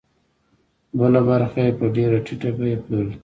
[0.99, 3.19] بله برخه یې په ډېره ټیټه بیه پلورل کېږي